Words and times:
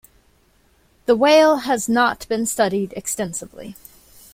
The 1.05 1.15
whale 1.15 1.57
has 1.57 1.87
not 1.87 2.27
been 2.27 2.47
studied 2.47 2.91
extensively. 2.93 3.75